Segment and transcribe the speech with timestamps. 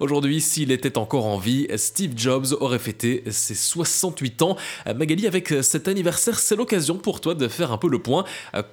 [0.00, 4.56] Aujourd'hui, s'il était encore en vie, Steve Jobs aurait fêté ses 68 ans.
[4.96, 8.24] Magali, avec cet anniversaire, c'est l'occasion pour toi de faire un peu le point.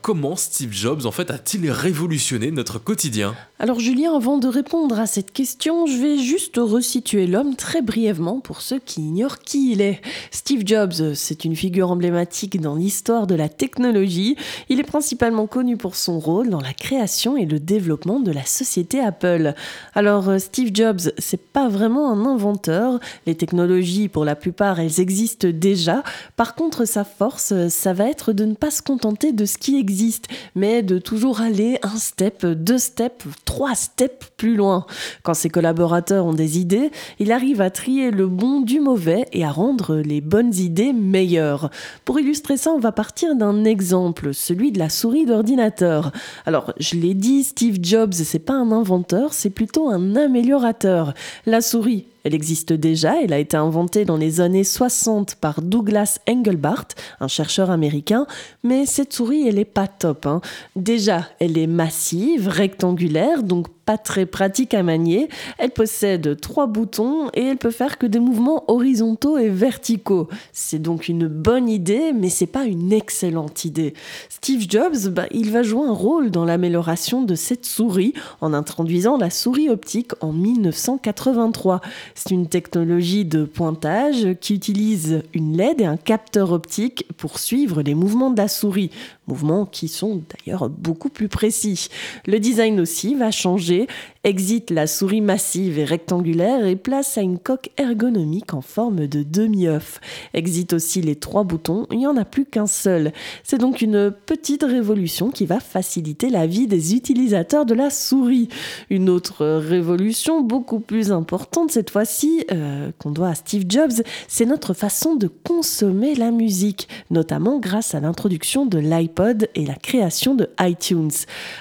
[0.02, 3.36] Comment Steve Jobs, en fait, a-t-il révolutionné notre quotidien?
[3.60, 8.40] Alors Julien, avant de répondre à cette question, je vais juste resituer l'homme très brièvement
[8.40, 10.00] pour ceux qui ignorent qui il est.
[10.32, 14.38] Steve Jobs, c'est une figure emblématique dans l'histoire de la technologie.
[14.70, 18.46] Il est principalement connu pour son rôle dans la création et le développement de la
[18.46, 19.56] société Apple.
[19.94, 23.00] Alors Steve Jobs, c'est pas vraiment un inventeur.
[23.26, 26.04] Les technologies, pour la plupart, elles existent déjà.
[26.36, 29.78] Par contre, sa force, ça va être de ne pas se contenter de ce qui
[29.78, 34.86] existe, mais de toujours aller un step, deux steps, trois steps plus loin.
[35.24, 39.44] Quand ses collaborateurs ont des idées, il arrive à trier le bon du mauvais et
[39.44, 41.70] à rendre les bonnes idées meilleures.
[42.06, 46.12] Pour illustrer ça, on va partir d'un exemple, celui de la souris d'ordinateur.
[46.46, 51.07] Alors, je l'ai dit, Steve Jobs, c'est pas un inventeur, c'est plutôt un améliorateur.
[51.46, 56.20] La souris, elle existe déjà, elle a été inventée dans les années 60 par Douglas
[56.30, 56.88] Engelbart,
[57.20, 58.28] un chercheur américain,
[58.64, 60.26] mais cette souris, elle n'est pas top.
[60.26, 60.42] Hein.
[60.76, 65.30] Déjà, elle est massive, rectangulaire, donc pas très pratique à manier.
[65.58, 70.28] Elle possède trois boutons et elle peut faire que des mouvements horizontaux et verticaux.
[70.52, 73.94] C'est donc une bonne idée, mais c'est pas une excellente idée.
[74.28, 79.18] Steve Jobs, bah, il va jouer un rôle dans l'amélioration de cette souris en introduisant
[79.18, 81.80] la souris optique en 1983.
[82.14, 87.82] C'est une technologie de pointage qui utilise une LED et un capteur optique pour suivre
[87.82, 88.92] les mouvements de la souris,
[89.28, 91.88] mouvements qui sont d'ailleurs beaucoup plus précis.
[92.26, 93.77] Le design aussi va changer,
[94.24, 99.24] exit la souris massive et rectangulaire et place à une coque ergonomique en forme de
[99.24, 100.00] demi-œuf.
[100.34, 103.14] Exit aussi les trois boutons, il n'y en a plus qu'un seul.
[103.44, 108.50] C'est donc une petite révolution qui va faciliter la vie des utilisateurs de la souris.
[108.90, 112.04] Une autre révolution beaucoup plus importante cette fois
[112.52, 117.96] euh, qu'on doit à Steve Jobs, c'est notre façon de consommer la musique, notamment grâce
[117.96, 121.12] à l'introduction de l'iPod et la création de iTunes.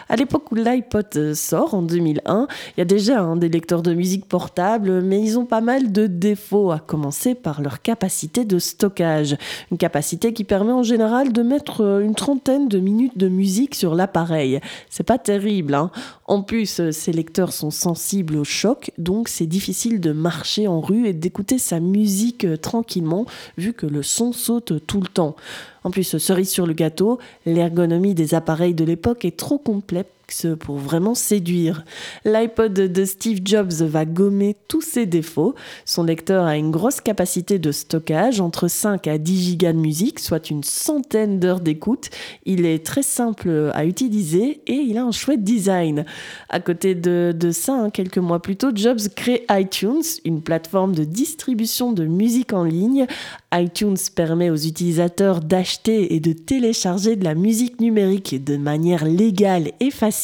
[0.09, 1.83] À l'époque où l'iPod sort, en
[2.15, 2.47] 2001,
[2.77, 5.91] il y a déjà un des lecteurs de musique portable, mais ils ont pas mal
[5.91, 9.37] de défauts, à commencer par leur capacité de stockage.
[9.73, 13.75] Une capacité qui permet en général de mettre euh, une trentaine de minutes de musique
[13.75, 14.61] sur l'appareil.
[14.91, 15.91] C'est pas terrible, hein
[16.27, 20.69] En plus, euh, ces lecteurs sont sensibles au choc, donc c'est difficile de marcher marcher
[20.69, 23.25] en rue et d'écouter sa musique euh, tranquillement,
[23.57, 25.35] vu que le son saute tout le temps.
[25.83, 30.11] En plus, cerise sur le gâteau, l'ergonomie des appareils de l'époque est trop complète
[30.59, 31.85] pour vraiment séduire.
[32.25, 35.55] L'iPod de Steve Jobs va gommer tous ses défauts.
[35.85, 40.19] Son lecteur a une grosse capacité de stockage, entre 5 à 10 gigas de musique,
[40.19, 42.11] soit une centaine d'heures d'écoute.
[42.45, 46.05] Il est très simple à utiliser et il a un chouette design.
[46.49, 51.05] À côté de, ça, hein, quelques mois plus tôt, Jobs crée iTunes, une plateforme de
[51.05, 53.07] distribution de musique en ligne.
[53.55, 59.71] iTunes permet aux utilisateurs d'acheter et de télécharger de la musique numérique de manière légale
[59.81, 60.16] et facile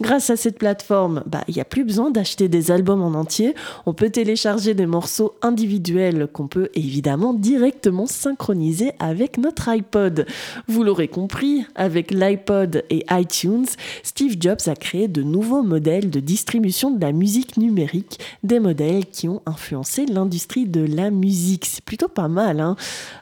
[0.00, 3.54] Grâce à cette plateforme, bah, il n'y a plus besoin d'acheter des albums en entier.
[3.86, 10.26] On peut télécharger des morceaux individuels qu'on peut évidemment directement synchroniser avec notre iPod.
[10.68, 13.66] Vous l'aurez compris, avec l'iPod et iTunes,
[14.02, 19.06] Steve Jobs a créé de nouveaux modèles de distribution de la musique numérique, des modèles
[19.06, 21.66] qui ont influencé l'industrie de la musique.
[21.66, 22.60] C'est plutôt pas mal.
[22.60, 22.76] Hein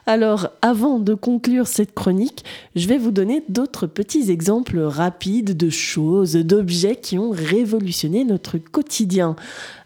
[0.05, 2.43] Alors, avant de conclure cette chronique,
[2.75, 8.57] je vais vous donner d'autres petits exemples rapides de choses d'objets qui ont révolutionné notre
[8.57, 9.35] quotidien.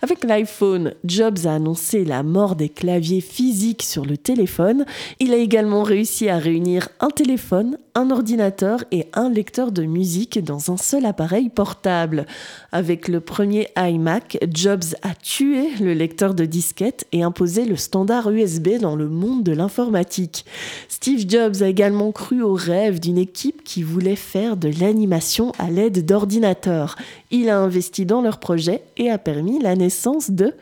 [0.02, 4.86] Avec l'iPhone, Jobs a annoncé la mort des claviers physiques sur le téléphone.
[5.20, 10.44] Il a également réussi à réunir un téléphone, un ordinateur et un lecteur de musique
[10.44, 12.28] dans un seul appareil portable.
[12.72, 18.30] Avec le premier iMac, Jobs a tué le lecteur de disquette et imposé le standard
[18.30, 20.46] USB dans le monde de l'informatique.
[20.88, 25.70] Steve Jobs a également cru au rêve d'une équipe qui voulait faire de l'animation à
[25.72, 26.96] l'aide d'ordinateurs.
[27.32, 30.54] Il a investi dans leur projet et a permis la naissance de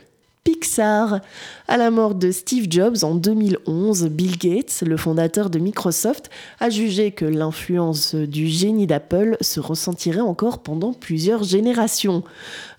[1.67, 6.29] À la mort de Steve Jobs en 2011, Bill Gates, le fondateur de Microsoft,
[6.59, 12.23] a jugé que l'influence du génie d'Apple se ressentirait encore pendant plusieurs générations.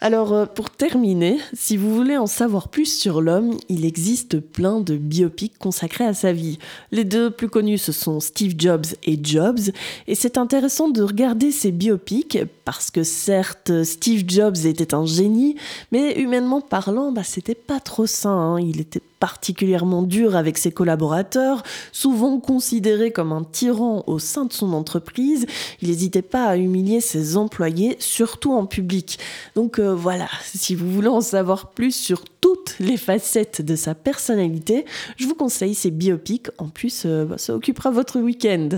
[0.00, 4.80] Alors, euh, pour terminer, si vous voulez en savoir plus sur l'homme, il existe plein
[4.80, 6.58] de biopics consacrés à sa vie.
[6.90, 9.72] Les deux plus connus, ce sont Steve Jobs et Jobs,
[10.06, 15.56] et c'est intéressant de regarder ces biopics parce que certes, Steve Jobs était un génie,
[15.92, 18.30] mais humainement parlant, bah, c'était pas pas trop sain.
[18.30, 18.60] Hein.
[18.60, 24.52] Il était particulièrement dur avec ses collaborateurs, souvent considéré comme un tyran au sein de
[24.52, 25.46] son entreprise.
[25.82, 29.18] Il n'hésitait pas à humilier ses employés, surtout en public.
[29.56, 33.96] Donc euh, voilà, si vous voulez en savoir plus sur toutes les facettes de sa
[33.96, 34.84] personnalité,
[35.16, 36.48] je vous conseille ces biopics.
[36.58, 38.68] En plus, euh, bah, ça occupera votre week-end.